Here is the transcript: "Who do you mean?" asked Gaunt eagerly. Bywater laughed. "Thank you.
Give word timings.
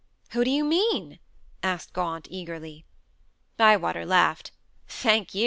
"Who 0.31 0.43
do 0.43 0.49
you 0.49 0.63
mean?" 0.63 1.19
asked 1.61 1.93
Gaunt 1.93 2.27
eagerly. 2.31 2.85
Bywater 3.55 4.03
laughed. 4.03 4.49
"Thank 4.87 5.35
you. 5.35 5.39